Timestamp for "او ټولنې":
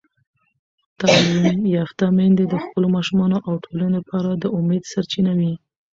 3.47-3.89